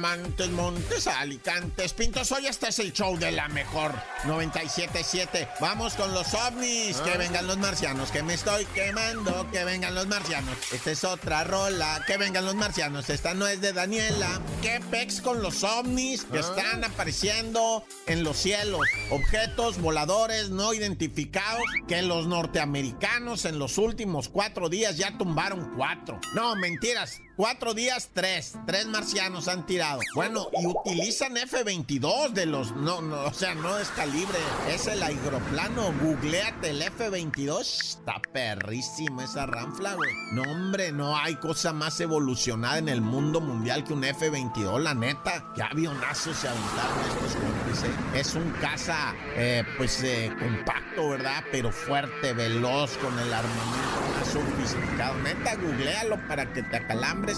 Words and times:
Montes, 0.00 0.48
Montes, 0.48 1.06
Alicantes, 1.06 1.92
Pintos. 1.92 2.32
Hoy 2.32 2.46
este 2.46 2.68
es 2.68 2.78
el 2.78 2.94
show 2.94 3.18
de 3.18 3.32
la 3.32 3.48
mejor 3.48 3.92
97.7. 4.24 5.46
Vamos 5.60 5.92
con 5.92 6.14
los 6.14 6.32
ovnis. 6.32 6.96
Que 7.02 7.18
vengan 7.18 7.46
los 7.46 7.58
marcianos, 7.58 8.10
que 8.10 8.22
me 8.22 8.32
estoy 8.32 8.64
quemando. 8.66 9.46
Que 9.50 9.62
vengan 9.64 9.94
los 9.94 10.06
marcianos. 10.06 10.56
Esta 10.72 10.90
es 10.90 11.04
otra 11.04 11.44
rola. 11.44 12.02
Que 12.06 12.16
vengan 12.16 12.46
los 12.46 12.54
marcianos. 12.54 13.10
Esta 13.10 13.34
no 13.34 13.46
es 13.46 13.60
de 13.60 13.74
Daniela. 13.74 14.40
¿Qué 14.62 14.80
pex 14.90 15.20
con 15.20 15.42
los 15.42 15.62
ovnis 15.64 16.24
que 16.24 16.38
están 16.38 16.82
apareciendo 16.82 17.84
en 18.06 18.24
los 18.24 18.38
cielos? 18.38 18.80
Objetos 19.10 19.78
voladores 19.82 20.48
no 20.48 20.72
identificados 20.72 21.64
que 21.88 22.00
los 22.00 22.26
norteamericanos 22.26 23.44
en 23.44 23.58
los 23.58 23.76
últimos 23.76 24.30
cuatro 24.30 24.70
días 24.70 24.96
ya 24.96 25.18
tumbaron 25.18 25.74
cuatro. 25.76 26.18
No, 26.34 26.56
mentiras. 26.56 27.20
Cuatro 27.40 27.72
días, 27.72 28.10
tres. 28.12 28.52
Tres 28.66 28.84
marcianos 28.84 29.48
han 29.48 29.64
tirado. 29.64 30.02
Bueno, 30.14 30.48
y 30.60 30.66
utilizan 30.66 31.38
F-22 31.38 32.32
de 32.32 32.44
los... 32.44 32.76
No, 32.76 33.00
no, 33.00 33.22
o 33.22 33.32
sea, 33.32 33.54
no 33.54 33.78
es 33.78 33.88
calibre. 33.88 34.38
Es 34.68 34.86
el 34.86 35.02
aeroplano. 35.02 35.90
Googleate 36.02 36.68
el 36.68 36.82
F-22. 36.82 37.60
Está 37.62 38.20
perrísimo 38.30 39.22
esa 39.22 39.46
ranfla, 39.46 39.94
güey. 39.94 40.12
No, 40.32 40.42
hombre, 40.42 40.92
no 40.92 41.16
hay 41.16 41.36
cosa 41.36 41.72
más 41.72 41.98
evolucionada 42.02 42.76
en 42.76 42.90
el 42.90 43.00
mundo 43.00 43.40
mundial 43.40 43.84
que 43.84 43.94
un 43.94 44.04
F-22, 44.04 44.78
la 44.78 44.92
neta. 44.92 45.50
Qué 45.54 45.62
avionazos 45.62 46.36
se 46.36 46.46
aventaron 46.46 46.98
estos 47.08 47.84
¿eh? 47.84 48.18
Es 48.20 48.34
un 48.34 48.50
caza, 48.60 49.14
eh, 49.34 49.64
pues, 49.78 50.02
eh, 50.02 50.30
compacto, 50.38 51.08
¿verdad? 51.08 51.42
Pero 51.50 51.72
fuerte, 51.72 52.34
veloz, 52.34 52.98
con 52.98 53.18
el 53.18 53.32
armamento 53.32 54.00
más 54.18 54.28
sofisticado. 54.28 55.16
Neta, 55.22 55.56
googlealo 55.56 56.18
para 56.28 56.52
que 56.52 56.62
te 56.64 56.76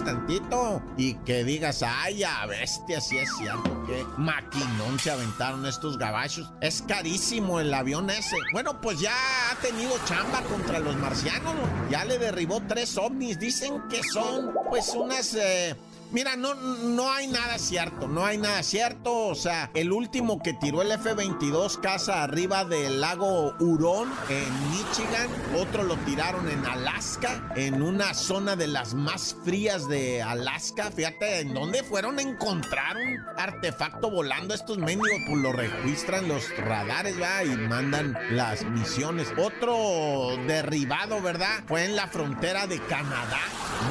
tantito 0.00 0.82
y 0.96 1.14
que 1.14 1.44
digas, 1.44 1.82
ay, 1.82 2.22
a 2.22 2.46
bestia, 2.46 3.00
si 3.00 3.18
es 3.18 3.28
cierto, 3.36 3.84
que 3.86 4.04
maquinón 4.16 4.98
se 4.98 5.10
aventaron 5.10 5.66
estos 5.66 5.98
gabachos. 5.98 6.50
Es 6.60 6.82
carísimo 6.82 7.60
el 7.60 7.72
avión 7.74 8.10
ese. 8.10 8.36
Bueno, 8.52 8.80
pues 8.80 9.00
ya 9.00 9.14
ha 9.50 9.54
tenido 9.56 9.92
chamba 10.06 10.40
contra 10.42 10.78
los 10.78 10.96
marcianos. 10.96 11.54
Ya 11.90 12.04
le 12.04 12.18
derribó 12.18 12.62
tres 12.66 12.96
ovnis. 12.96 13.38
Dicen 13.38 13.82
que 13.88 14.02
son, 14.02 14.52
pues, 14.70 14.88
unas... 14.94 15.34
Eh, 15.34 15.76
Mira, 16.12 16.36
no, 16.36 16.54
no 16.54 17.10
hay 17.10 17.26
nada 17.26 17.56
cierto, 17.58 18.06
no 18.06 18.26
hay 18.26 18.36
nada 18.36 18.62
cierto. 18.62 19.28
O 19.28 19.34
sea, 19.34 19.70
el 19.72 19.92
último 19.92 20.42
que 20.42 20.52
tiró 20.52 20.82
el 20.82 20.92
F-22 20.92 21.80
casa 21.80 22.22
arriba 22.22 22.66
del 22.66 23.00
lago 23.00 23.54
Hurón 23.58 24.12
en 24.28 24.70
Michigan, 24.70 25.28
otro 25.58 25.84
lo 25.84 25.96
tiraron 26.04 26.50
en 26.50 26.66
Alaska, 26.66 27.50
en 27.56 27.80
una 27.80 28.12
zona 28.12 28.56
de 28.56 28.66
las 28.66 28.92
más 28.92 29.34
frías 29.42 29.88
de 29.88 30.20
Alaska. 30.20 30.90
Fíjate 30.90 31.40
en 31.40 31.54
dónde 31.54 31.82
fueron 31.82 32.18
a 32.18 32.22
encontrar 32.22 32.94
un 32.98 33.18
artefacto 33.38 34.10
volando. 34.10 34.52
Estos 34.52 34.76
mendigos 34.76 35.22
pues 35.26 35.40
lo 35.40 35.52
registran 35.52 36.28
los 36.28 36.44
radares, 36.58 37.16
¿verdad? 37.16 37.44
Y 37.44 37.56
mandan 37.56 38.18
las 38.32 38.64
misiones. 38.64 39.28
Otro 39.38 40.36
derribado, 40.46 41.22
¿verdad? 41.22 41.62
Fue 41.66 41.86
en 41.86 41.96
la 41.96 42.06
frontera 42.06 42.66
de 42.66 42.78
Canadá, 42.80 43.40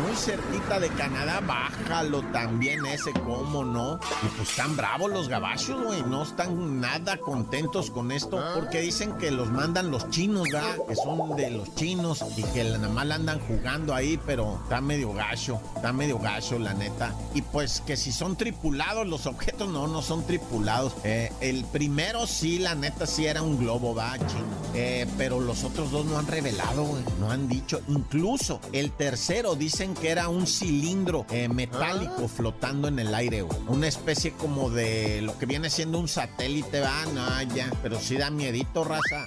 muy 0.04 0.16
cerquita 0.16 0.80
de 0.80 0.90
Canadá, 0.90 1.40
baja 1.40 2.11
también 2.20 2.86
ese, 2.86 3.14
cómo 3.14 3.64
no. 3.64 4.00
Y 4.24 4.28
pues 4.36 4.50
están 4.50 4.76
bravos 4.76 5.12
los 5.12 5.30
gabachos, 5.30 5.82
güey. 5.84 6.04
No 6.04 6.24
están 6.24 6.82
nada 6.82 7.18
contentos 7.18 7.90
con 7.90 8.12
esto 8.12 8.44
porque 8.54 8.82
dicen 8.82 9.14
que 9.18 9.32
los 9.32 9.50
mandan 9.50 9.92
los 9.92 10.10
chinos, 10.10 10.44
¿verdad? 10.52 10.76
Que 10.88 10.96
son 10.96 11.36
de 11.36 11.52
los 11.52 11.74
chinos 11.76 12.24
y 12.36 12.44
que 12.44 12.64
nada 12.64 12.90
más 12.90 13.06
la 13.06 13.16
andan 13.16 13.40
jugando 13.40 13.94
ahí, 13.94 14.20
pero 14.26 14.60
está 14.64 14.82
medio 14.82 15.14
gacho, 15.14 15.62
está 15.76 15.94
medio 15.94 16.20
gacho, 16.20 16.60
la 16.60 16.74
neta. 16.74 17.16
Y 17.34 17.42
pues 17.42 17.82
que 17.82 17.96
si 17.96 18.12
son 18.12 18.36
tripulados 18.36 19.08
los 19.08 19.26
objetos, 19.26 19.70
no, 19.70 19.88
no 19.88 20.02
son 20.02 20.26
tripulados. 20.26 20.94
Eh, 21.04 21.32
el 21.40 21.64
primero 21.66 22.28
sí, 22.28 22.60
la 22.60 22.76
neta, 22.76 23.06
sí 23.06 23.26
era 23.26 23.42
un 23.42 23.58
globo, 23.58 23.96
va, 23.96 24.18
chino. 24.18 24.46
Eh, 24.74 25.08
pero 25.18 25.40
los 25.40 25.64
otros 25.64 25.92
dos 25.92 26.06
no 26.06 26.18
han 26.18 26.28
revelado, 26.28 26.84
güey. 26.84 27.04
No 27.20 27.32
han 27.32 27.48
dicho. 27.48 27.82
Incluso 27.88 28.60
el 28.74 28.92
tercero 28.92 29.56
dicen 29.56 29.94
que 29.94 30.10
era 30.10 30.30
un 30.30 30.48
cilindro 30.48 31.26
eh, 31.30 31.48
metálico 31.50 32.01
flotando 32.28 32.88
en 32.88 33.00
el 33.00 33.14
aire, 33.14 33.44
Una 33.68 33.88
especie 33.88 34.32
como 34.32 34.70
de 34.70 35.22
lo 35.22 35.38
que 35.38 35.46
viene 35.46 35.70
siendo 35.70 36.00
un 36.00 36.08
satélite, 36.08 36.80
va, 36.80 37.06
no, 37.14 37.42
ya, 37.54 37.72
pero 37.82 38.00
sí 38.00 38.18
da 38.18 38.30
miedito, 38.30 38.84
raza. 38.84 39.26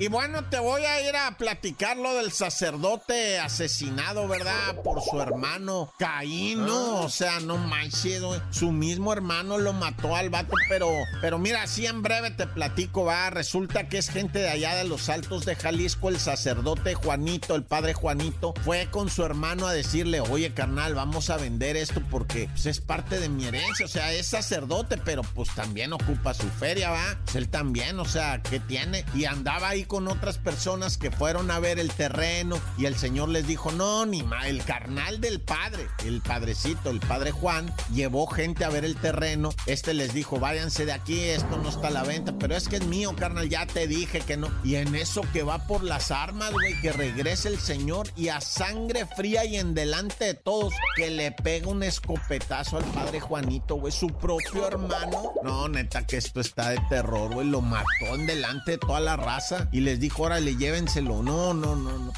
Y 0.00 0.06
bueno, 0.06 0.44
te 0.44 0.60
voy 0.60 0.84
a 0.84 1.08
ir 1.08 1.16
a 1.16 1.36
platicar 1.36 1.96
lo 1.96 2.14
del 2.14 2.30
sacerdote 2.30 3.40
asesinado, 3.40 4.28
¿verdad? 4.28 4.76
Por 4.84 5.02
su 5.02 5.20
hermano 5.20 5.92
Caín, 5.98 6.64
¿no? 6.64 7.00
O 7.00 7.08
sea, 7.08 7.40
no 7.40 7.56
manches, 7.56 8.22
su 8.50 8.70
mismo 8.70 9.12
hermano 9.12 9.58
lo 9.58 9.72
mató 9.72 10.14
al 10.14 10.30
vato, 10.30 10.54
pero, 10.68 10.88
pero 11.20 11.38
mira, 11.38 11.62
así 11.64 11.86
en 11.86 12.02
breve 12.02 12.30
te 12.30 12.46
platico, 12.46 13.04
va. 13.04 13.30
Resulta 13.30 13.88
que 13.88 13.98
es 13.98 14.08
gente 14.08 14.38
de 14.38 14.48
allá 14.48 14.76
de 14.76 14.84
los 14.84 15.08
altos 15.08 15.44
de 15.44 15.56
Jalisco, 15.56 16.08
el 16.10 16.20
sacerdote 16.20 16.94
Juanito, 16.94 17.56
el 17.56 17.64
padre 17.64 17.92
Juanito, 17.92 18.54
fue 18.64 18.88
con 18.90 19.10
su 19.10 19.24
hermano 19.24 19.66
a 19.66 19.72
decirle, 19.72 20.20
oye, 20.20 20.54
carnal, 20.54 20.94
vamos 20.94 21.28
a 21.30 21.38
vender 21.38 21.76
esto 21.76 22.00
porque 22.08 22.48
pues, 22.52 22.66
es 22.66 22.80
parte 22.80 23.18
de 23.18 23.28
mi 23.28 23.46
herencia, 23.46 23.86
o 23.86 23.88
sea, 23.88 24.12
es 24.12 24.28
sacerdote, 24.28 24.96
pero 24.96 25.22
pues 25.22 25.52
también 25.56 25.92
ocupa 25.92 26.34
su 26.34 26.48
feria, 26.48 26.90
va. 26.90 27.18
Pues 27.24 27.34
él 27.34 27.48
también, 27.48 27.98
o 27.98 28.04
sea, 28.04 28.42
¿qué 28.42 28.60
tiene? 28.60 29.04
Y 29.18 29.24
andaba 29.24 29.70
ahí 29.70 29.84
con 29.84 30.06
otras 30.06 30.38
personas 30.38 30.96
que 30.96 31.10
fueron 31.10 31.50
a 31.50 31.58
ver 31.58 31.80
el 31.80 31.90
terreno 31.90 32.60
y 32.78 32.86
el 32.86 32.94
señor 32.94 33.30
les 33.30 33.48
dijo, 33.48 33.72
no, 33.72 34.06
ni 34.06 34.22
más, 34.22 34.46
el 34.46 34.62
carnal 34.62 35.20
del 35.20 35.40
padre, 35.40 35.88
el 36.06 36.20
padrecito, 36.20 36.88
el 36.90 37.00
padre 37.00 37.32
Juan, 37.32 37.74
llevó 37.92 38.28
gente 38.28 38.64
a 38.64 38.68
ver 38.68 38.84
el 38.84 38.94
terreno, 38.94 39.50
este 39.66 39.92
les 39.92 40.14
dijo, 40.14 40.38
váyanse 40.38 40.86
de 40.86 40.92
aquí, 40.92 41.18
esto 41.18 41.58
no 41.58 41.68
está 41.68 41.88
a 41.88 41.90
la 41.90 42.04
venta, 42.04 42.32
pero 42.38 42.54
es 42.54 42.68
que 42.68 42.76
es 42.76 42.86
mío, 42.86 43.16
carnal, 43.16 43.48
ya 43.48 43.66
te 43.66 43.88
dije 43.88 44.20
que 44.20 44.36
no. 44.36 44.52
Y 44.62 44.76
en 44.76 44.94
eso 44.94 45.22
que 45.32 45.42
va 45.42 45.66
por 45.66 45.82
las 45.82 46.12
armas, 46.12 46.52
güey, 46.52 46.80
que 46.80 46.92
regrese 46.92 47.48
el 47.48 47.58
señor 47.58 48.08
y 48.14 48.28
a 48.28 48.40
sangre 48.40 49.04
fría 49.16 49.44
y 49.44 49.56
en 49.56 49.74
delante 49.74 50.26
de 50.26 50.34
todos, 50.34 50.72
que 50.94 51.10
le 51.10 51.32
pega 51.32 51.66
un 51.66 51.82
escopetazo 51.82 52.76
al 52.76 52.84
padre 52.84 53.18
Juanito, 53.18 53.74
güey, 53.74 53.92
su 53.92 54.06
propio 54.10 54.68
hermano. 54.68 55.32
No, 55.42 55.66
neta, 55.66 56.06
que 56.06 56.18
esto 56.18 56.38
está 56.40 56.70
de 56.70 56.78
terror, 56.88 57.34
güey, 57.34 57.48
lo 57.48 57.60
mató 57.62 58.14
en 58.14 58.28
delante 58.28 58.70
de 58.70 58.78
toda 58.78 59.07
raza 59.16 59.68
y 59.72 59.80
les 59.80 60.00
dijo, 60.00 60.22
órale, 60.22 60.56
llévenselo. 60.56 61.22
No, 61.22 61.54
no, 61.54 61.76
no, 61.76 61.98
no. 61.98 62.12